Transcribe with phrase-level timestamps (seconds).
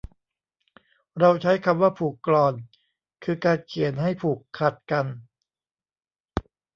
[1.19, 2.53] เราใช้คำว่าผูกกลอน
[3.23, 5.05] คือการเขียนให้ผูกขัดกัน